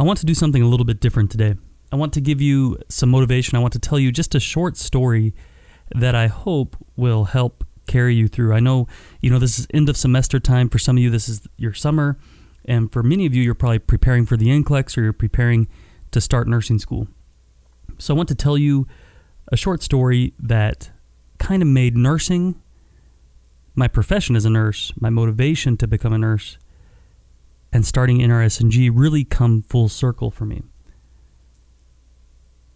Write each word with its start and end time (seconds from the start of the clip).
I 0.00 0.02
want 0.02 0.18
to 0.20 0.26
do 0.26 0.32
something 0.32 0.62
a 0.62 0.66
little 0.66 0.86
bit 0.86 0.98
different 0.98 1.30
today. 1.30 1.56
I 1.92 1.96
want 1.96 2.14
to 2.14 2.22
give 2.22 2.40
you 2.40 2.78
some 2.88 3.10
motivation. 3.10 3.58
I 3.58 3.60
want 3.60 3.74
to 3.74 3.78
tell 3.78 3.98
you 3.98 4.10
just 4.10 4.34
a 4.34 4.40
short 4.40 4.78
story 4.78 5.34
that 5.94 6.14
I 6.14 6.26
hope 6.26 6.74
will 6.96 7.24
help 7.24 7.64
carry 7.86 8.14
you 8.14 8.26
through. 8.26 8.54
I 8.54 8.60
know, 8.60 8.88
you 9.20 9.28
know, 9.28 9.38
this 9.38 9.58
is 9.58 9.66
end 9.74 9.90
of 9.90 9.98
semester 9.98 10.40
time. 10.40 10.70
For 10.70 10.78
some 10.78 10.96
of 10.96 11.02
you, 11.02 11.10
this 11.10 11.28
is 11.28 11.46
your 11.58 11.74
summer. 11.74 12.16
And 12.64 12.90
for 12.90 13.02
many 13.02 13.26
of 13.26 13.34
you, 13.34 13.42
you're 13.42 13.54
probably 13.54 13.78
preparing 13.78 14.24
for 14.24 14.38
the 14.38 14.46
NCLEX 14.46 14.96
or 14.96 15.02
you're 15.02 15.12
preparing 15.12 15.68
to 16.12 16.20
start 16.22 16.48
nursing 16.48 16.78
school. 16.78 17.06
So 17.98 18.14
I 18.14 18.16
want 18.16 18.30
to 18.30 18.34
tell 18.34 18.56
you 18.56 18.86
a 19.52 19.56
short 19.56 19.82
story 19.82 20.32
that 20.38 20.90
kind 21.36 21.60
of 21.60 21.68
made 21.68 21.94
nursing, 21.94 22.58
my 23.74 23.86
profession 23.86 24.34
as 24.34 24.46
a 24.46 24.50
nurse, 24.50 24.94
my 24.98 25.10
motivation 25.10 25.76
to 25.76 25.86
become 25.86 26.14
a 26.14 26.18
nurse, 26.18 26.56
and 27.72 27.86
starting 27.86 28.18
NRSNG 28.18 28.90
really 28.92 29.24
come 29.24 29.62
full 29.62 29.88
circle 29.88 30.30
for 30.30 30.44
me. 30.44 30.62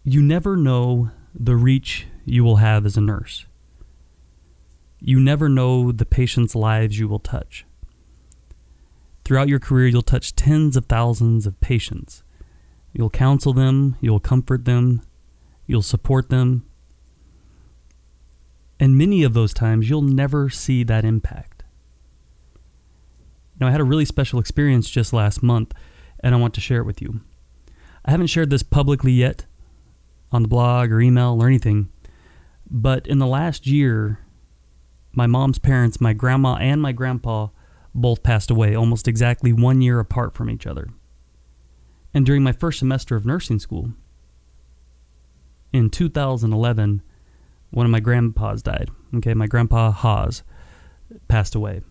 You 0.05 0.23
never 0.23 0.57
know 0.57 1.11
the 1.35 1.57
reach 1.57 2.07
you 2.25 2.45
will 2.45 2.57
have 2.57 2.87
as 2.87 2.97
a 2.97 3.01
nurse. 3.01 3.47
You 5.01 5.21
never 5.21 5.49
know 5.49 5.93
the 5.93 6.07
patients' 6.07 6.55
lives 6.55 6.99
you 6.99 7.09
will 7.09 7.19
touch. 7.19 7.67
Throughout 9.25 9.49
your 9.49 9.59
career, 9.59 9.89
you'll 9.89 10.03
touch 10.03 10.37
tens 10.37 10.77
of 10.77 10.87
thousands 10.87 11.47
of 11.47 11.61
patients. 11.61 12.23
You'll 12.93 13.11
counsel 13.11 13.53
them, 13.53 13.97
you'll 14.01 14.21
comfort 14.21 14.65
them, 14.67 15.03
you'll 15.67 15.83
support 15.83 16.29
them. 16.29 16.67
And 18.79 18.99
many 18.99 19.23
of 19.23 19.35
those 19.35 19.55
times, 19.55 19.89
you'll 19.89 20.03
never 20.03 20.51
see 20.51 20.85
that 20.85 21.05
impact. 21.05 21.54
Now, 23.61 23.69
I 23.69 23.71
had 23.71 23.81
a 23.81 23.85
really 23.85 24.05
special 24.05 24.39
experience 24.39 24.91
just 24.91 25.13
last 25.13 25.43
month, 25.43 25.73
and 26.21 26.35
I 26.35 26.39
want 26.39 26.55
to 26.55 26.61
share 26.61 26.81
it 26.81 26.87
with 26.87 27.01
you. 27.01 27.21
I 28.05 28.11
haven't 28.11 28.27
shared 28.27 28.51
this 28.51 28.63
publicly 28.63 29.13
yet 29.13 29.47
on 30.33 30.43
the 30.43 30.49
blog 30.49 30.91
or 30.91 31.01
email 31.01 31.41
or 31.41 31.47
anything, 31.47 31.89
but 32.69 33.07
in 33.07 33.19
the 33.19 33.27
last 33.27 33.67
year, 33.67 34.19
my 35.13 35.27
mom's 35.27 35.59
parents, 35.59 36.01
my 36.01 36.13
grandma 36.13 36.57
and 36.57 36.83
my 36.83 36.93
grandpa, 36.93 37.49
both 37.95 38.23
passed 38.23 38.51
away 38.51 38.75
almost 38.75 39.07
exactly 39.07 39.53
one 39.53 39.81
year 39.81 40.01
apart 40.01 40.35
from 40.35 40.51
each 40.51 40.67
other. 40.67 40.89
And 42.13 42.27
during 42.27 42.43
my 42.43 42.53
first 42.53 42.79
semester 42.81 43.17
of 43.17 43.25
nursing 43.25 43.61
school, 43.61 43.93
in 45.73 45.91
2011, 45.91 47.03
one 47.71 47.87
of 47.87 47.91
my 47.91 48.01
grandpas 48.01 48.63
died. 48.63 48.91
Okay, 49.17 49.35
my 49.35 49.47
grandpa 49.47 49.91
Haas 49.91 50.43
passed 51.27 51.55
away. 51.55 51.83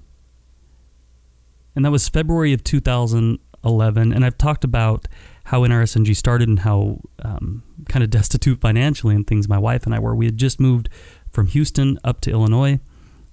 And 1.75 1.83
that 1.83 1.91
was 1.91 2.07
February 2.09 2.53
of 2.53 2.63
2011. 2.63 4.13
And 4.13 4.25
I've 4.25 4.37
talked 4.37 4.63
about 4.63 5.07
how 5.45 5.61
NRSNG 5.61 6.15
started 6.15 6.47
and 6.47 6.59
how 6.59 7.01
um, 7.23 7.63
kind 7.89 8.03
of 8.03 8.09
destitute 8.09 8.61
financially 8.61 9.15
and 9.15 9.25
things 9.25 9.49
my 9.49 9.57
wife 9.57 9.85
and 9.85 9.93
I 9.93 9.99
were. 9.99 10.15
We 10.15 10.25
had 10.25 10.37
just 10.37 10.59
moved 10.59 10.89
from 11.31 11.47
Houston 11.47 11.99
up 12.03 12.21
to 12.21 12.31
Illinois 12.31 12.79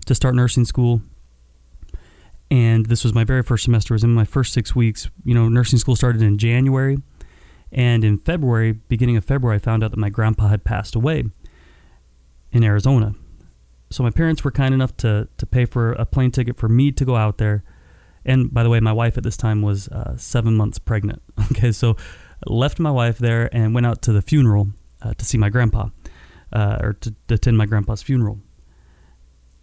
to 0.06 0.14
start 0.14 0.34
nursing 0.34 0.64
school. 0.64 1.02
And 2.50 2.86
this 2.86 3.04
was 3.04 3.14
my 3.14 3.22
very 3.22 3.42
first 3.42 3.64
semester. 3.64 3.94
It 3.94 3.96
was 3.96 4.04
in 4.04 4.12
my 4.12 4.24
first 4.24 4.52
six 4.52 4.74
weeks. 4.74 5.08
You 5.24 5.34
know, 5.34 5.48
nursing 5.48 5.78
school 5.78 5.94
started 5.94 6.22
in 6.22 6.36
January. 6.36 6.98
And 7.72 8.02
in 8.02 8.18
February, 8.18 8.72
beginning 8.72 9.16
of 9.16 9.24
February, 9.24 9.56
I 9.56 9.58
found 9.60 9.84
out 9.84 9.92
that 9.92 9.98
my 9.98 10.10
grandpa 10.10 10.48
had 10.48 10.64
passed 10.64 10.96
away 10.96 11.24
in 12.50 12.64
Arizona. 12.64 13.14
So 13.90 14.02
my 14.02 14.10
parents 14.10 14.42
were 14.42 14.50
kind 14.50 14.74
enough 14.74 14.96
to, 14.98 15.28
to 15.36 15.46
pay 15.46 15.64
for 15.64 15.92
a 15.92 16.04
plane 16.04 16.32
ticket 16.32 16.58
for 16.58 16.68
me 16.68 16.90
to 16.92 17.04
go 17.04 17.16
out 17.16 17.38
there. 17.38 17.62
And 18.24 18.52
by 18.52 18.62
the 18.62 18.70
way, 18.70 18.80
my 18.80 18.92
wife 18.92 19.16
at 19.16 19.24
this 19.24 19.36
time 19.36 19.62
was 19.62 19.88
uh, 19.88 20.16
seven 20.16 20.56
months 20.56 20.78
pregnant. 20.78 21.22
Okay, 21.52 21.72
so 21.72 21.96
left 22.46 22.78
my 22.78 22.90
wife 22.90 23.18
there 23.18 23.54
and 23.54 23.74
went 23.74 23.84
out 23.84 24.02
to 24.02 24.12
the 24.12 24.22
funeral 24.22 24.68
uh, 25.02 25.14
to 25.14 25.24
see 25.24 25.36
my 25.36 25.48
grandpa, 25.48 25.88
uh, 26.52 26.78
or 26.80 26.92
to, 26.94 27.14
to 27.28 27.34
attend 27.34 27.58
my 27.58 27.66
grandpa's 27.66 28.02
funeral. 28.02 28.38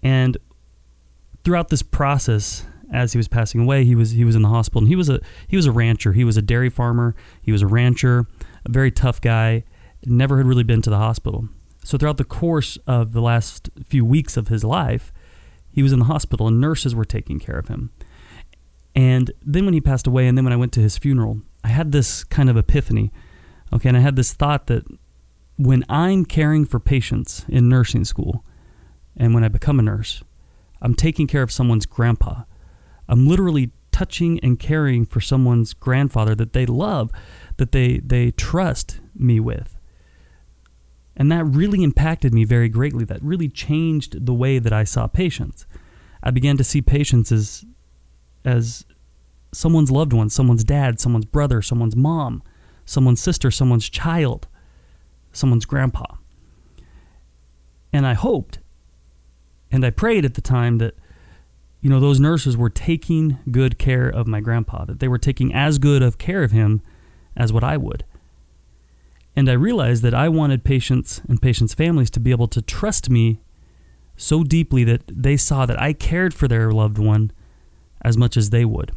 And 0.04 0.38
throughout 1.44 1.70
this 1.70 1.82
process, 1.82 2.66
as 2.92 3.14
he 3.14 3.18
was 3.18 3.28
passing 3.28 3.62
away, 3.62 3.86
he 3.86 3.96
was 3.96 4.12
he 4.12 4.26
was 4.26 4.36
in 4.36 4.42
the 4.42 4.50
hospital, 4.50 4.82
and 4.82 4.88
he 4.88 4.96
was 4.96 5.10
a 5.10 5.20
he 5.48 5.56
was 5.56 5.66
a 5.66 5.72
rancher. 5.72 6.14
He 6.14 6.24
was 6.24 6.38
a 6.38 6.42
dairy 6.42 6.70
farmer. 6.70 7.16
He 7.42 7.52
was 7.52 7.62
a 7.62 7.68
rancher, 7.68 8.28
a 8.66 8.72
very 8.72 8.92
tough 8.92 9.22
guy. 9.22 9.64
Never 10.06 10.38
had 10.38 10.46
really 10.46 10.64
been 10.64 10.82
to 10.84 10.90
the 10.90 10.98
hospital. 10.98 11.50
So 11.84 11.98
throughout 11.98 12.18
the 12.18 12.26
course 12.26 12.78
of 12.86 13.14
the 13.14 13.22
last 13.22 13.70
few 13.86 14.04
weeks 14.04 14.36
of 14.38 14.50
his 14.50 14.64
life, 14.64 15.14
he 15.70 15.82
was 15.82 15.94
in 15.94 16.00
the 16.00 16.06
hospital, 16.06 16.48
and 16.48 16.60
nurses 16.60 16.94
were 16.94 17.06
taking 17.06 17.40
care 17.40 17.58
of 17.58 17.68
him. 17.68 17.92
And 18.98 19.30
then 19.46 19.66
when 19.66 19.76
he 19.76 19.80
passed 19.80 20.08
away, 20.08 20.26
and 20.26 20.36
then 20.36 20.44
when 20.44 20.54
I 20.54 20.58
went 20.58 20.74
to 20.74 20.82
his 20.82 20.98
funeral, 20.98 21.42
I 21.64 21.68
had 21.68 21.92
this 21.92 22.24
kind 22.24 22.50
of 22.50 22.58
epiphany. 22.58 23.12
Okay, 23.72 23.88
and 23.88 23.96
I 23.96 24.02
had 24.02 24.16
this 24.16 24.34
thought 24.34 24.66
that 24.68 24.86
when 25.56 25.86
I'm 25.88 26.26
caring 26.26 26.66
for 26.66 26.80
patients 26.80 27.46
in 27.48 27.70
nursing 27.70 28.06
school, 28.06 28.44
and 29.16 29.36
when 29.36 29.44
I 29.44 29.50
become 29.50 29.78
a 29.78 29.84
nurse, 29.84 30.24
I'm 30.82 30.96
taking 30.96 31.28
care 31.28 31.44
of 31.44 31.52
someone's 31.52 31.86
grandpa. 31.86 32.44
I'm 33.08 33.28
literally 33.28 33.70
touching 33.92 34.40
and 34.40 34.58
caring 34.58 35.06
for 35.06 35.22
someone's 35.22 35.76
grandfather 35.76 36.34
that 36.34 36.54
they 36.54 36.66
love, 36.66 37.12
that 37.58 37.74
they, 37.74 38.00
they 38.00 38.32
trust 38.32 39.00
me 39.14 39.40
with. 39.40 39.78
And 41.16 41.32
that 41.32 41.44
really 41.44 41.84
impacted 41.84 42.34
me 42.34 42.46
very 42.46 42.68
greatly. 42.68 43.06
That 43.06 43.22
really 43.22 43.48
changed 43.48 44.26
the 44.26 44.34
way 44.34 44.58
that 44.58 44.74
I 44.74 44.86
saw 44.86 45.06
patients. 45.06 45.68
I 46.24 46.32
began 46.32 46.58
to 46.58 46.64
see 46.64 46.82
patients 46.82 47.32
as, 47.32 47.64
as 48.48 48.86
someone's 49.54 49.92
loved 49.92 50.14
one, 50.14 50.30
someone's 50.30 50.64
dad, 50.64 51.00
someone's 51.02 51.26
brother, 51.26 51.62
someone's 51.62 51.98
mom, 51.98 52.42
someone's 52.86 53.22
sister, 53.22 53.52
someone's 53.52 53.90
child, 53.90 54.48
someone's 55.34 55.66
grandpa. 55.66 56.06
And 57.92 58.08
I 58.08 58.14
hoped 58.14 58.60
and 59.70 59.86
I 59.86 59.90
prayed 59.90 60.24
at 60.24 60.36
the 60.36 60.42
time 60.42 60.78
that, 60.78 60.96
you 61.82 61.90
know, 61.90 62.00
those 62.00 62.22
nurses 62.22 62.56
were 62.56 62.70
taking 62.70 63.38
good 63.52 63.78
care 63.78 64.08
of 64.08 64.28
my 64.28 64.40
grandpa, 64.40 64.86
that 64.86 65.02
they 65.02 65.10
were 65.10 65.18
taking 65.18 65.54
as 65.54 65.78
good 65.78 66.02
of 66.02 66.18
care 66.18 66.42
of 66.42 66.52
him 66.52 66.82
as 67.36 67.52
what 67.52 67.66
I 67.66 67.76
would. 67.76 68.06
And 69.36 69.50
I 69.50 69.54
realized 69.54 70.04
that 70.04 70.14
I 70.14 70.30
wanted 70.30 70.64
patients 70.64 71.22
and 71.28 71.42
patients' 71.42 71.74
families 71.74 72.10
to 72.12 72.22
be 72.22 72.32
able 72.32 72.48
to 72.48 72.62
trust 72.62 73.10
me 73.10 73.42
so 74.16 74.44
deeply 74.44 74.86
that 74.86 75.04
they 75.08 75.36
saw 75.36 75.66
that 75.66 75.80
I 75.80 75.92
cared 75.92 76.34
for 76.34 76.48
their 76.48 76.72
loved 76.72 76.98
one 76.98 77.32
as 78.08 78.18
much 78.18 78.38
as 78.38 78.50
they 78.50 78.66
would. 78.66 78.92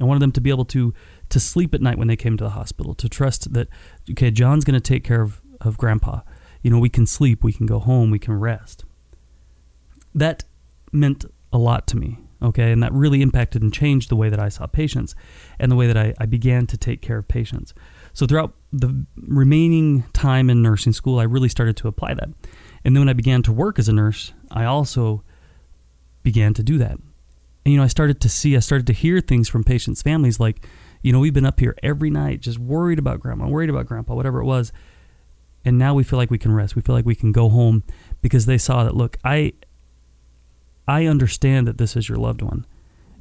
I 0.00 0.04
wanted 0.04 0.20
them 0.20 0.32
to 0.32 0.40
be 0.40 0.50
able 0.50 0.66
to 0.66 0.92
to 1.28 1.40
sleep 1.40 1.74
at 1.74 1.80
night 1.80 1.98
when 1.98 2.08
they 2.08 2.16
came 2.16 2.36
to 2.36 2.44
the 2.44 2.50
hospital, 2.50 2.94
to 2.94 3.08
trust 3.08 3.52
that 3.54 3.68
okay, 4.10 4.30
John's 4.30 4.64
going 4.64 4.80
to 4.80 4.80
take 4.80 5.04
care 5.04 5.22
of 5.22 5.40
of 5.60 5.78
grandpa. 5.78 6.20
You 6.62 6.70
know, 6.70 6.78
we 6.78 6.88
can 6.90 7.06
sleep, 7.06 7.42
we 7.44 7.52
can 7.52 7.66
go 7.66 7.78
home, 7.78 8.10
we 8.10 8.18
can 8.18 8.34
rest 8.34 8.84
that 10.16 10.44
meant 10.92 11.26
a 11.52 11.58
lot 11.58 11.86
to 11.88 11.96
me. 11.96 12.18
Okay, 12.42 12.70
and 12.70 12.82
that 12.82 12.92
really 12.92 13.22
impacted 13.22 13.62
and 13.62 13.72
changed 13.72 14.10
the 14.10 14.16
way 14.16 14.28
that 14.28 14.38
I 14.38 14.50
saw 14.50 14.66
patients 14.66 15.14
and 15.58 15.72
the 15.72 15.76
way 15.76 15.86
that 15.86 15.96
I, 15.96 16.12
I 16.18 16.26
began 16.26 16.66
to 16.66 16.76
take 16.76 17.00
care 17.00 17.16
of 17.16 17.28
patients. 17.28 17.72
So, 18.12 18.26
throughout 18.26 18.54
the 18.72 19.06
remaining 19.16 20.02
time 20.12 20.50
in 20.50 20.60
nursing 20.60 20.92
school, 20.92 21.18
I 21.18 21.22
really 21.22 21.48
started 21.48 21.78
to 21.78 21.88
apply 21.88 22.12
that. 22.12 22.28
And 22.84 22.94
then 22.94 23.00
when 23.00 23.08
I 23.08 23.14
began 23.14 23.42
to 23.44 23.52
work 23.52 23.78
as 23.78 23.88
a 23.88 23.92
nurse, 23.92 24.34
I 24.50 24.64
also 24.64 25.24
began 26.22 26.52
to 26.54 26.62
do 26.62 26.76
that. 26.76 26.98
And, 27.66 27.72
you 27.72 27.80
know, 27.80 27.84
I 27.84 27.88
started 27.88 28.20
to 28.20 28.28
see, 28.28 28.56
I 28.56 28.60
started 28.60 28.86
to 28.86 28.92
hear 28.92 29.18
things 29.18 29.48
from 29.48 29.64
patients' 29.64 30.00
families 30.00 30.38
like, 30.38 30.64
you 31.02 31.10
know, 31.10 31.18
we've 31.18 31.34
been 31.34 31.44
up 31.44 31.58
here 31.58 31.74
every 31.82 32.10
night 32.10 32.40
just 32.40 32.60
worried 32.60 33.00
about 33.00 33.18
grandma, 33.18 33.48
worried 33.48 33.70
about 33.70 33.86
grandpa, 33.86 34.14
whatever 34.14 34.38
it 34.38 34.44
was. 34.44 34.70
And 35.64 35.76
now 35.76 35.92
we 35.92 36.04
feel 36.04 36.16
like 36.16 36.30
we 36.30 36.38
can 36.38 36.52
rest. 36.52 36.76
We 36.76 36.82
feel 36.82 36.94
like 36.94 37.04
we 37.04 37.16
can 37.16 37.32
go 37.32 37.48
home 37.48 37.82
because 38.22 38.46
they 38.46 38.56
saw 38.56 38.84
that, 38.84 38.94
look, 38.94 39.16
I, 39.24 39.54
I 40.86 41.06
understand 41.06 41.66
that 41.66 41.76
this 41.76 41.96
is 41.96 42.08
your 42.08 42.18
loved 42.18 42.40
one, 42.40 42.64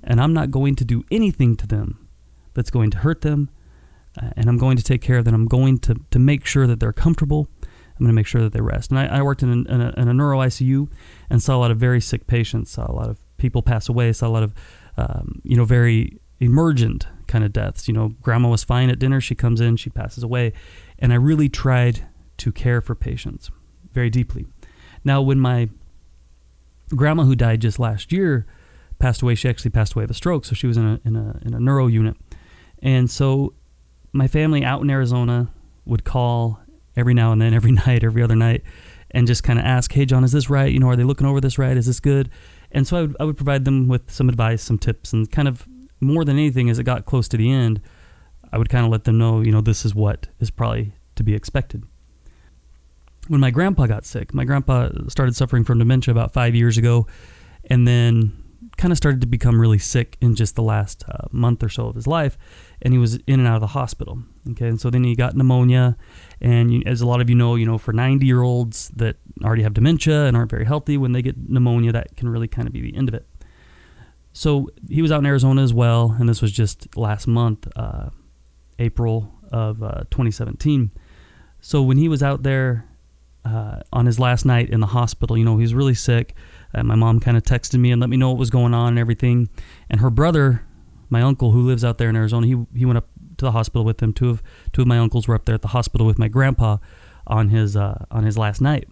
and 0.04 0.22
I'm 0.22 0.34
not 0.34 0.52
going 0.52 0.76
to 0.76 0.86
do 0.86 1.04
anything 1.10 1.56
to 1.56 1.66
them 1.66 2.08
that's 2.54 2.70
going 2.70 2.92
to 2.92 3.00
hurt 3.00 3.22
them, 3.22 3.50
uh, 4.22 4.30
and 4.38 4.48
I'm 4.48 4.60
going 4.60 4.78
to 4.78 4.84
take 4.84 5.02
care 5.02 5.18
of 5.18 5.26
them. 5.26 5.34
I'm 5.34 5.48
going 5.48 5.80
to, 5.80 5.96
to 6.12 6.20
make 6.20 6.46
sure 6.46 6.68
that 6.68 6.80
they're 6.80 6.94
comfortable. 6.94 7.50
I'm 7.64 8.06
going 8.06 8.10
to 8.12 8.16
make 8.16 8.28
sure 8.28 8.44
that 8.44 8.54
they 8.54 8.62
rest. 8.62 8.92
And 8.92 9.00
I, 9.00 9.08
I 9.08 9.22
worked 9.24 9.42
in, 9.42 9.66
in, 9.66 9.82
a, 9.82 9.92
in, 9.98 10.08
a, 10.08 10.14
neuro 10.14 10.38
ICU 10.38 10.88
and 11.32 11.42
saw 11.42 11.56
a 11.56 11.58
lot 11.58 11.72
of 11.72 11.80
very 11.80 12.00
sick 12.00 12.28
patients, 12.28 12.70
saw 12.70 12.86
a 12.86 12.94
lot 12.94 13.10
of 13.10 13.25
people 13.38 13.62
pass 13.62 13.90
away, 13.90 14.12
saw 14.14 14.28
a 14.28 14.30
lot 14.30 14.44
of, 14.44 14.54
um, 14.98 15.42
you 15.44 15.56
know, 15.58 15.66
very 15.66 16.20
emergent 16.40 17.08
kind 17.28 17.44
of 17.44 17.54
deaths. 17.54 17.88
You 17.88 17.94
know, 17.94 18.10
grandma 18.22 18.50
was 18.50 18.64
fine 18.64 18.90
at 18.90 19.00
dinner, 19.00 19.22
she 19.22 19.36
comes 19.36 19.62
in, 19.62 19.78
she 19.78 19.90
passes 19.90 20.24
away. 20.24 20.54
And 21.00 21.12
I 21.14 21.16
really 21.16 21.50
tried 21.50 22.08
to 22.38 22.52
care 22.52 22.82
for 22.82 22.96
patients 22.96 23.50
very 23.94 24.10
deeply. 24.10 24.46
Now, 25.04 25.22
when 25.22 25.40
my 25.40 25.70
grandma 26.94 27.24
who 27.24 27.36
died 27.36 27.62
just 27.62 27.80
last 27.80 28.12
year 28.12 28.46
passed 29.00 29.22
away. 29.22 29.36
She 29.36 29.50
actually 29.50 29.72
passed 29.72 29.94
away 29.94 30.04
of 30.04 30.12
a 30.12 30.14
stroke, 30.14 30.46
so 30.46 30.56
she 30.56 30.68
was 30.68 30.78
in 30.78 30.86
a 30.86 31.00
in 31.06 31.16
a 31.16 31.40
in 31.44 31.54
a 31.54 31.60
neuro 31.60 31.88
unit. 31.88 32.16
And 32.82 33.10
so 33.10 33.54
my 34.12 34.28
family 34.28 34.64
out 34.64 34.82
in 34.82 34.90
Arizona 34.90 35.52
would 35.86 36.04
call 36.04 36.60
every 36.96 37.14
now 37.14 37.32
and 37.32 37.42
then, 37.42 37.54
every 37.54 37.72
night, 37.88 38.04
every 38.04 38.22
other 38.22 38.36
night, 38.36 38.64
and 39.16 39.26
just 39.26 39.44
kind 39.44 39.58
of 39.58 39.66
ask, 39.66 39.92
"Hey, 39.94 40.06
John, 40.06 40.24
is 40.24 40.34
this 40.34 40.50
right? 40.50 40.72
You 40.72 40.80
know, 40.80 40.90
are 40.90 40.96
they 40.96 41.04
looking 41.04 41.26
over 41.26 41.42
this 41.42 41.58
right? 41.58 41.76
Is 41.76 41.88
this 41.88 42.00
good?" 42.00 42.30
And 42.72 42.86
so 42.86 42.98
I 42.98 43.02
would, 43.02 43.16
I 43.22 43.24
would 43.24 43.38
provide 43.38 43.66
them 43.66 43.88
with 43.88 44.12
some 44.12 44.30
advice, 44.30 44.62
some 44.62 44.78
tips, 44.78 45.14
and 45.14 45.32
kind 45.32 45.48
of 45.48 45.68
more 46.02 46.26
than 46.26 46.38
anything, 46.38 46.70
as 46.70 46.78
it 46.78 46.84
got 46.84 47.06
close 47.06 47.28
to 47.30 47.38
the 47.38 47.50
end, 47.50 47.82
I 48.52 48.58
would 48.58 48.70
kind 48.70 48.86
of 48.86 48.92
let 48.92 49.06
them 49.06 49.18
know, 49.18 49.42
you 49.42 49.52
know, 49.52 49.62
this 49.62 49.86
is 49.86 49.96
what 49.96 50.28
is 50.40 50.52
probably 50.52 50.94
to 51.16 51.24
be 51.24 51.34
expected. 51.34 51.84
When 53.30 53.40
my 53.40 53.50
grandpa 53.50 53.88
got 53.88 54.06
sick, 54.06 54.34
my 54.34 54.44
grandpa 54.44 54.90
started 55.08 55.36
suffering 55.36 55.64
from 55.64 55.80
dementia 55.80 56.12
about 56.12 56.34
five 56.34 56.54
years 56.54 56.78
ago, 56.78 57.08
and 57.70 57.88
then 57.88 58.34
kind 58.78 58.92
of 58.92 58.98
started 58.98 59.22
to 59.22 59.28
become 59.28 59.60
really 59.60 59.80
sick 59.80 60.18
in 60.22 60.36
just 60.36 60.56
the 60.56 60.64
last 60.64 61.04
uh, 61.08 61.28
month 61.32 61.64
or 61.64 61.70
so 61.70 61.88
of 61.88 61.96
his 61.96 62.08
life, 62.08 62.38
and 62.82 62.94
he 62.94 62.98
was 62.98 63.16
in 63.28 63.40
and 63.40 63.48
out 63.48 63.56
of 63.56 63.62
the 63.62 63.68
hospital. 63.68 64.22
Okay, 64.52 64.68
and 64.68 64.80
so 64.80 64.90
then 64.90 65.04
he 65.04 65.16
got 65.16 65.36
pneumonia, 65.36 65.98
and 66.42 66.74
you, 66.74 66.84
as 66.86 67.02
a 67.02 67.08
lot 67.08 67.22
of 67.22 67.30
you 67.30 67.36
know, 67.36 67.56
you 67.56 67.66
know, 67.66 67.78
for 67.78 67.94
90 67.94 68.26
year 68.26 68.42
olds 68.42 68.90
that 68.96 69.18
already 69.44 69.64
have 69.64 69.74
dementia 69.74 70.26
and 70.26 70.36
aren't 70.36 70.52
very 70.52 70.66
healthy, 70.66 70.98
when 70.98 71.14
they 71.14 71.22
get 71.22 71.50
pneumonia, 71.50 71.92
that 71.92 72.16
can 72.18 72.30
really 72.30 72.48
kind 72.48 72.68
of 72.68 72.74
be 72.74 72.82
the 72.82 72.96
end 72.96 73.08
of 73.08 73.16
it. 73.16 73.26
So 74.34 74.70
he 74.90 75.02
was 75.02 75.12
out 75.12 75.20
in 75.20 75.26
Arizona 75.26 75.64
as 75.64 75.74
well, 75.74 76.16
and 76.20 76.28
this 76.28 76.42
was 76.42 76.52
just 76.52 76.98
last 76.98 77.26
month, 77.26 77.68
uh, 77.76 78.10
April 78.80 79.32
of 79.52 79.82
uh, 79.82 80.04
2017. 80.12 80.92
So 81.62 81.82
when 81.82 81.98
he 81.98 82.10
was 82.10 82.22
out 82.22 82.44
there 82.44 82.86
uh, 83.46 83.80
on 83.94 84.06
his 84.06 84.20
last 84.20 84.46
night 84.46 84.70
in 84.70 84.82
the 84.82 84.88
hospital, 84.88 85.38
you 85.38 85.46
know, 85.46 85.56
he 85.58 85.62
was 85.62 85.74
really 85.74 85.94
sick. 85.94 86.36
And 86.74 86.88
my 86.88 86.96
mom 86.96 87.20
kind 87.20 87.38
of 87.38 87.44
texted 87.44 87.80
me 87.80 87.92
and 87.92 88.02
let 88.02 88.10
me 88.10 88.18
know 88.18 88.30
what 88.30 88.38
was 88.38 88.50
going 88.50 88.74
on 88.74 88.90
and 88.90 89.00
everything. 89.00 89.50
And 89.90 90.02
her 90.02 90.10
brother, 90.10 90.66
my 91.10 91.22
uncle 91.22 91.52
who 91.52 91.62
lives 91.62 91.84
out 91.84 91.98
there 91.98 92.10
in 92.10 92.16
Arizona, 92.16 92.48
he 92.48 92.66
he 92.76 92.86
went 92.86 92.98
up 92.98 93.08
to 93.38 93.46
the 93.46 93.52
hospital 93.52 93.86
with 93.86 94.02
him. 94.02 94.14
Two 94.14 94.30
of 94.30 94.44
two 94.72 94.82
of 94.82 94.88
my 94.88 94.98
uncles 94.98 95.28
were 95.28 95.36
up 95.36 95.46
there 95.46 95.56
at 95.56 95.62
the 95.62 95.70
hospital 95.70 96.06
with 96.08 96.20
my 96.20 96.28
grandpa 96.28 96.78
on 97.28 97.50
his 97.50 97.76
uh, 97.76 98.06
on 98.12 98.24
his 98.24 98.38
last 98.38 98.62
night. 98.62 98.88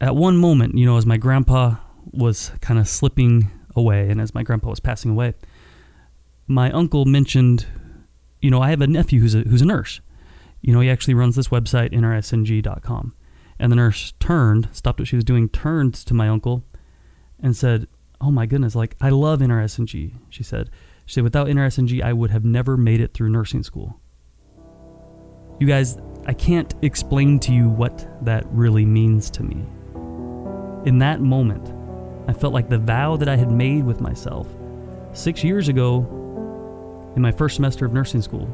At 0.00 0.16
one 0.16 0.36
moment, 0.36 0.76
you 0.76 0.84
know, 0.84 0.96
as 0.96 1.06
my 1.06 1.16
grandpa 1.16 1.76
was 2.10 2.50
kind 2.60 2.78
of 2.78 2.88
slipping 2.88 3.50
away, 3.76 4.10
and 4.10 4.20
as 4.20 4.34
my 4.34 4.42
grandpa 4.42 4.70
was 4.70 4.80
passing 4.80 5.12
away, 5.12 5.34
my 6.46 6.70
uncle 6.72 7.04
mentioned, 7.04 7.66
you 8.40 8.50
know, 8.50 8.60
I 8.60 8.70
have 8.70 8.80
a 8.80 8.86
nephew 8.86 9.20
who's 9.20 9.34
a 9.34 9.40
who's 9.40 9.62
a 9.62 9.66
nurse. 9.66 10.00
You 10.60 10.72
know, 10.72 10.80
he 10.80 10.90
actually 10.90 11.14
runs 11.14 11.34
this 11.36 11.48
website, 11.48 11.92
nrsng.com. 11.92 13.14
And 13.58 13.70
the 13.70 13.76
nurse 13.76 14.12
turned, 14.18 14.68
stopped 14.72 14.98
what 14.98 15.08
she 15.08 15.16
was 15.16 15.24
doing, 15.24 15.48
turned 15.48 15.94
to 15.94 16.14
my 16.14 16.28
uncle 16.28 16.64
and 17.40 17.56
said, 17.56 17.86
Oh 18.20 18.30
my 18.30 18.46
goodness, 18.46 18.74
like, 18.74 18.96
I 19.00 19.10
love 19.10 19.40
NRSNG. 19.40 20.14
She 20.30 20.42
said, 20.42 20.70
She 21.06 21.14
said, 21.14 21.24
without 21.24 21.48
NRSNG, 21.48 22.02
I 22.02 22.12
would 22.12 22.30
have 22.30 22.44
never 22.44 22.76
made 22.76 23.00
it 23.00 23.14
through 23.14 23.30
nursing 23.30 23.62
school. 23.62 24.00
You 25.58 25.66
guys, 25.66 25.98
I 26.26 26.32
can't 26.32 26.74
explain 26.82 27.38
to 27.40 27.52
you 27.52 27.68
what 27.68 28.08
that 28.24 28.44
really 28.50 28.84
means 28.84 29.30
to 29.30 29.42
me. 29.42 29.66
In 30.86 30.98
that 30.98 31.20
moment, 31.20 31.72
I 32.28 32.32
felt 32.32 32.52
like 32.52 32.68
the 32.68 32.78
vow 32.78 33.16
that 33.16 33.28
I 33.28 33.36
had 33.36 33.50
made 33.50 33.84
with 33.84 34.00
myself 34.00 34.48
six 35.12 35.42
years 35.42 35.68
ago 35.68 36.00
in 37.16 37.22
my 37.22 37.32
first 37.32 37.56
semester 37.56 37.84
of 37.84 37.92
nursing 37.92 38.22
school 38.22 38.48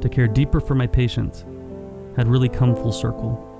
to 0.00 0.08
care 0.08 0.26
deeper 0.26 0.60
for 0.60 0.74
my 0.74 0.86
patients 0.86 1.44
had 2.16 2.28
really 2.28 2.48
come 2.48 2.74
full 2.74 2.92
circle. 2.92 3.53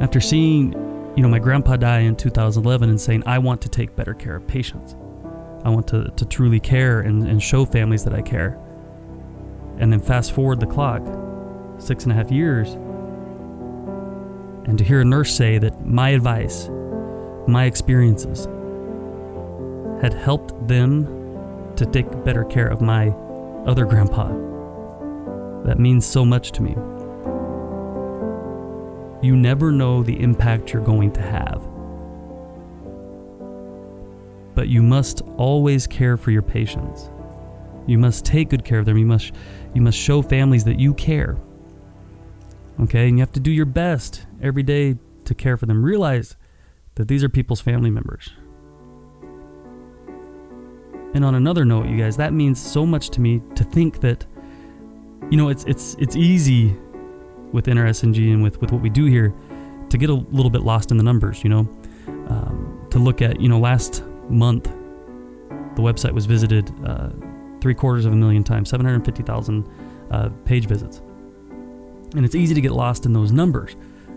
After 0.00 0.20
seeing, 0.20 0.72
you 1.16 1.22
know, 1.22 1.28
my 1.28 1.38
grandpa 1.38 1.76
die 1.76 2.00
in 2.00 2.16
2011 2.16 2.88
and 2.90 3.00
saying, 3.00 3.22
I 3.26 3.38
want 3.38 3.62
to 3.62 3.68
take 3.68 3.94
better 3.94 4.14
care 4.14 4.36
of 4.36 4.46
patients. 4.46 4.96
I 5.64 5.70
want 5.70 5.86
to, 5.88 6.10
to 6.16 6.24
truly 6.26 6.60
care 6.60 7.00
and, 7.00 7.26
and 7.26 7.42
show 7.42 7.64
families 7.64 8.04
that 8.04 8.14
I 8.14 8.20
care. 8.20 8.58
And 9.78 9.92
then 9.92 10.00
fast 10.00 10.32
forward 10.32 10.60
the 10.60 10.66
clock, 10.66 11.02
six 11.78 12.04
and 12.04 12.12
a 12.12 12.14
half 12.14 12.30
years, 12.30 12.76
and 14.66 14.78
to 14.78 14.84
hear 14.84 15.00
a 15.00 15.04
nurse 15.04 15.34
say 15.34 15.58
that 15.58 15.86
my 15.86 16.10
advice, 16.10 16.68
my 17.46 17.64
experiences, 17.64 18.46
had 20.00 20.14
helped 20.14 20.68
them 20.68 21.06
to 21.76 21.86
take 21.86 22.24
better 22.24 22.44
care 22.44 22.68
of 22.68 22.80
my 22.80 23.08
other 23.66 23.84
grandpa. 23.84 24.28
That 25.64 25.78
means 25.78 26.06
so 26.06 26.24
much 26.24 26.52
to 26.52 26.62
me. 26.62 26.74
You 29.24 29.34
never 29.34 29.72
know 29.72 30.02
the 30.02 30.20
impact 30.20 30.74
you're 30.74 30.84
going 30.84 31.10
to 31.12 31.22
have. 31.22 31.66
But 34.54 34.68
you 34.68 34.82
must 34.82 35.22
always 35.38 35.86
care 35.86 36.18
for 36.18 36.30
your 36.30 36.42
patients. 36.42 37.08
You 37.86 37.96
must 37.96 38.26
take 38.26 38.50
good 38.50 38.66
care 38.66 38.78
of 38.78 38.84
them. 38.84 38.98
You 38.98 39.06
must 39.06 39.32
you 39.72 39.80
must 39.80 39.96
show 39.96 40.20
families 40.20 40.64
that 40.64 40.78
you 40.78 40.92
care. 40.92 41.38
Okay? 42.82 43.08
And 43.08 43.16
you 43.16 43.22
have 43.22 43.32
to 43.32 43.40
do 43.40 43.50
your 43.50 43.64
best 43.64 44.26
every 44.42 44.62
day 44.62 44.98
to 45.24 45.34
care 45.34 45.56
for 45.56 45.64
them. 45.64 45.82
Realize 45.82 46.36
that 46.96 47.08
these 47.08 47.24
are 47.24 47.30
people's 47.30 47.62
family 47.62 47.90
members. 47.90 48.28
And 51.14 51.24
on 51.24 51.34
another 51.34 51.64
note, 51.64 51.86
you 51.86 51.96
guys, 51.96 52.18
that 52.18 52.34
means 52.34 52.60
so 52.60 52.84
much 52.84 53.08
to 53.10 53.22
me 53.22 53.40
to 53.54 53.64
think 53.64 54.00
that 54.00 54.26
you 55.30 55.38
know, 55.38 55.48
it's 55.48 55.64
it's 55.64 55.96
it's 55.98 56.14
easy 56.14 56.76
with 57.54 57.66
NRSNG 57.66 58.32
and 58.32 58.42
with, 58.42 58.60
with 58.60 58.72
what 58.72 58.82
we 58.82 58.90
do 58.90 59.04
here 59.06 59.32
to 59.88 59.96
get 59.96 60.10
a 60.10 60.14
little 60.14 60.50
bit 60.50 60.62
lost 60.62 60.90
in 60.90 60.96
the 60.96 61.04
numbers, 61.04 61.42
you 61.44 61.48
know. 61.48 61.68
Um, 62.28 62.86
to 62.90 62.98
look 62.98 63.22
at, 63.22 63.40
you 63.40 63.48
know, 63.48 63.60
last 63.60 64.02
month, 64.28 64.64
the 64.64 65.82
website 65.82 66.12
was 66.12 66.26
visited 66.26 66.72
uh, 66.84 67.10
three 67.60 67.74
quarters 67.74 68.04
of 68.04 68.12
a 68.12 68.16
million 68.16 68.42
times, 68.42 68.68
750,000 68.70 69.68
uh, 70.10 70.28
page 70.44 70.66
visits. 70.66 71.00
And 72.14 72.24
it's 72.24 72.34
easy 72.34 72.54
to 72.54 72.60
get 72.60 72.72
lost 72.72 73.06
in 73.06 73.12
those 73.12 73.30
numbers. 73.30 73.76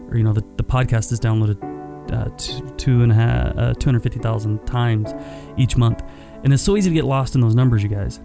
Or, 0.09 0.17
you 0.17 0.23
know, 0.23 0.33
the, 0.33 0.43
the 0.57 0.63
podcast 0.63 1.11
is 1.11 1.19
downloaded 1.19 1.61
uh, 2.11 2.29
two, 2.37 2.69
two 2.77 3.03
and 3.03 3.11
a 3.11 3.15
half, 3.15 3.57
uh, 3.57 3.73
250,000 3.75 4.65
times 4.65 5.13
each 5.57 5.77
month. 5.77 6.01
And 6.43 6.53
it's 6.53 6.63
so 6.63 6.75
easy 6.75 6.89
to 6.89 6.93
get 6.93 7.05
lost 7.05 7.35
in 7.35 7.41
those 7.41 7.55
numbers, 7.55 7.83
you 7.83 7.89
guys. 7.89 8.19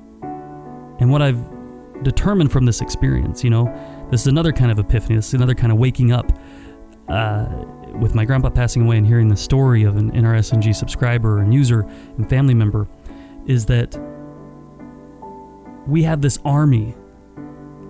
And 1.00 1.10
what 1.10 1.20
I've 1.20 1.42
determined 2.02 2.50
from 2.50 2.64
this 2.64 2.80
experience, 2.80 3.44
you 3.44 3.50
know, 3.50 3.66
this 4.12 4.20
is 4.20 4.26
another 4.26 4.52
kind 4.52 4.70
of 4.70 4.78
epiphany. 4.78 5.16
This 5.16 5.28
is 5.28 5.34
another 5.34 5.54
kind 5.54 5.72
of 5.72 5.78
waking 5.78 6.12
up. 6.12 6.30
Uh, 7.08 7.46
with 7.98 8.14
my 8.14 8.24
grandpa 8.24 8.50
passing 8.50 8.82
away 8.82 8.96
and 8.96 9.06
hearing 9.06 9.28
the 9.28 9.36
story 9.36 9.84
of 9.84 9.96
an 9.96 10.12
NRSNG 10.12 10.74
subscriber 10.74 11.40
and 11.40 11.52
user 11.52 11.80
and 12.16 12.28
family 12.28 12.54
member, 12.54 12.86
is 13.46 13.66
that 13.66 13.98
we 15.86 16.02
have 16.02 16.20
this 16.20 16.38
army 16.44 16.94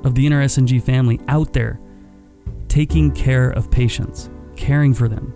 of 0.05 0.15
the 0.15 0.27
NRSNG 0.27 0.83
family 0.83 1.21
out 1.29 1.53
there 1.53 1.81
taking 2.69 3.11
care 3.11 3.51
of 3.51 3.71
patients, 3.71 4.31
caring 4.57 4.95
for 4.95 5.09
them. 5.09 5.35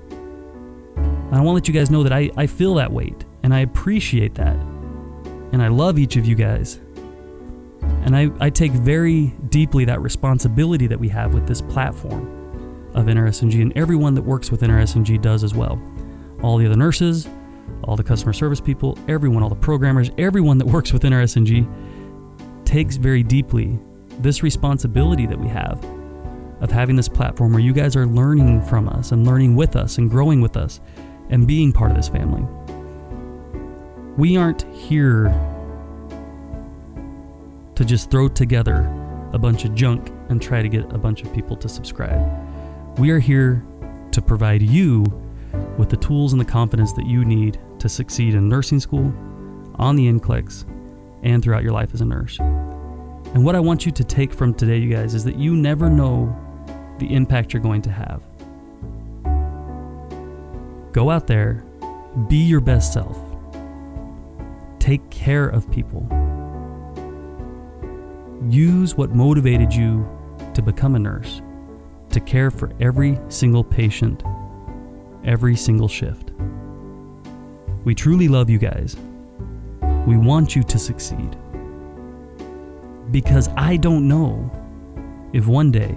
And 0.97 1.35
I 1.35 1.41
want 1.41 1.49
to 1.49 1.53
let 1.53 1.69
you 1.69 1.75
guys 1.75 1.91
know 1.91 2.05
that 2.05 2.13
I, 2.13 2.31
I 2.37 2.47
feel 2.47 2.75
that 2.75 2.93
weight 2.93 3.25
and 3.43 3.53
I 3.53 3.61
appreciate 3.61 4.37
that. 4.37 4.57
And 5.53 5.61
I 5.63 5.69
love 5.69 5.99
each 5.99 6.17
of 6.17 6.27
you 6.27 6.37
guys. 6.37 6.81
And 8.07 8.17
I, 8.17 8.31
I 8.39 8.51
take 8.51 8.71
very 8.71 9.35
deeply 9.49 9.85
that 9.87 10.01
responsibility 10.01 10.87
that 10.87 10.99
we 10.99 11.09
have 11.09 11.35
with 11.35 11.49
this 11.49 11.61
platform 11.61 12.91
of 12.95 13.07
NRSNG, 13.07 13.61
and 13.61 13.77
everyone 13.77 14.15
that 14.15 14.23
works 14.23 14.53
with 14.53 14.61
NRSNG 14.61 15.21
does 15.21 15.43
as 15.43 15.55
well. 15.55 15.83
All 16.41 16.57
the 16.57 16.67
other 16.67 16.77
nurses, 16.77 17.29
all 17.83 17.97
the 17.97 18.05
customer 18.05 18.33
service 18.33 18.61
people, 18.61 18.97
everyone, 19.09 19.43
all 19.43 19.49
the 19.49 19.57
programmers, 19.57 20.13
everyone 20.19 20.57
that 20.59 20.67
works 20.67 20.93
with 20.93 21.03
NRSNG 21.03 21.69
takes 22.65 22.97
very 22.97 23.25
deeply 23.25 23.77
this 24.21 24.41
responsibility 24.41 25.27
that 25.27 25.39
we 25.39 25.49
have 25.49 25.85
of 26.61 26.71
having 26.71 26.95
this 26.95 27.09
platform 27.09 27.53
where 27.53 27.61
you 27.61 27.73
guys 27.73 27.97
are 27.97 28.07
learning 28.07 28.63
from 28.63 28.89
us 28.89 29.11
and 29.11 29.27
learning 29.27 29.57
with 29.57 29.75
us 29.75 29.99
and 29.99 30.09
growing 30.09 30.41
with 30.41 30.57
us 30.57 30.81
and 31.29 31.45
being 31.47 31.73
part 31.73 31.91
of 31.91 31.97
this 31.97 32.09
family. 32.09 32.47
We 34.17 34.37
aren't 34.37 34.63
here 34.75 35.29
to 37.77 37.85
just 37.85 38.11
throw 38.11 38.27
together 38.27 38.91
a 39.33 39.39
bunch 39.39 39.65
of 39.65 39.75
junk 39.75 40.11
and 40.29 40.41
try 40.41 40.63
to 40.63 40.69
get 40.69 40.91
a 40.93 40.99
bunch 40.99 41.23
of 41.23 41.33
people 41.33 41.57
to 41.57 41.69
subscribe. 41.69 42.99
We 42.99 43.11
are 43.11 43.19
here 43.19 43.65
to 44.13 44.23
provide 44.23 44.63
you 44.63 45.05
with 45.77 45.91
the 45.91 45.97
tools 45.99 46.33
and 46.33 46.41
the 46.41 46.45
confidence 46.45 46.95
that 46.95 47.07
you 47.07 47.25
need 47.25 47.61
to 47.79 47.89
succeed 47.89 48.35
in 48.35 48.49
nursing 48.49 48.81
school, 48.81 49.13
on 49.77 49.95
the 49.95 50.11
NCLEX, 50.11 50.65
and 51.23 51.43
throughout 51.43 51.63
your 51.63 51.73
life 51.73 51.93
as 51.93 52.01
a 52.01 52.05
nurse. 52.05 52.39
And 52.39 53.45
what 53.45 53.55
I 53.55 53.61
want 53.61 53.85
you 53.85 53.93
to 53.93 54.05
take 54.05 54.33
from 54.33 54.55
today, 54.55 54.79
you 54.79 54.91
guys, 54.91 55.15
is 55.15 55.23
that 55.25 55.37
you 55.37 55.55
never 55.55 55.91
know 55.91 56.35
the 56.99 57.15
impact 57.15 57.53
you're 57.53 57.63
going 57.63 57.83
to 57.83 57.91
have. 57.91 58.23
Go 60.93 61.11
out 61.11 61.27
there, 61.27 61.63
be 62.29 62.39
your 62.39 62.63
best 62.63 62.95
self, 62.95 63.19
take 64.79 65.11
care 65.11 65.47
of 65.47 65.71
people 65.71 66.09
Use 68.49 68.97
what 68.97 69.11
motivated 69.11 69.75
you 69.75 70.09
to 70.55 70.63
become 70.63 70.95
a 70.95 70.99
nurse 70.99 71.43
to 72.11 72.21
care 72.21 72.51
for 72.51 72.71
every 72.81 73.19
single 73.29 73.65
patient, 73.65 74.23
every 75.25 75.57
single 75.57 75.89
shift. 75.89 76.31
We 77.85 77.95
truly 77.95 78.29
love 78.29 78.49
you 78.49 78.59
guys. 78.59 78.97
We 80.07 80.17
want 80.17 80.55
you 80.55 80.63
to 80.63 80.79
succeed. 80.79 81.37
Because 83.11 83.49
I 83.57 83.77
don't 83.77 84.07
know 84.07 84.51
if 85.33 85.49
one 85.49 85.73
day 85.73 85.93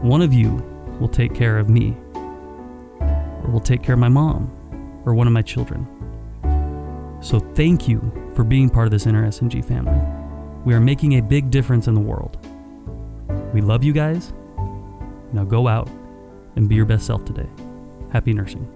one 0.00 0.22
of 0.22 0.32
you 0.32 0.64
will 0.98 1.08
take 1.08 1.34
care 1.34 1.58
of 1.58 1.68
me, 1.68 1.96
or 3.00 3.50
will 3.50 3.60
take 3.60 3.82
care 3.82 3.94
of 3.94 3.98
my 3.98 4.08
mom, 4.08 4.50
or 5.04 5.14
one 5.14 5.26
of 5.26 5.34
my 5.34 5.42
children. 5.42 5.86
So 7.20 7.40
thank 7.40 7.88
you 7.88 8.00
for 8.34 8.42
being 8.42 8.70
part 8.70 8.86
of 8.86 8.90
this 8.90 9.04
NRSNG 9.04 9.62
family. 9.64 10.15
We 10.66 10.74
are 10.74 10.80
making 10.80 11.12
a 11.12 11.22
big 11.22 11.52
difference 11.52 11.86
in 11.86 11.94
the 11.94 12.00
world. 12.00 12.38
We 13.54 13.60
love 13.60 13.84
you 13.84 13.92
guys. 13.92 14.32
Now 15.32 15.44
go 15.44 15.68
out 15.68 15.88
and 16.56 16.68
be 16.68 16.74
your 16.74 16.84
best 16.84 17.06
self 17.06 17.24
today. 17.24 17.46
Happy 18.10 18.32
nursing. 18.32 18.66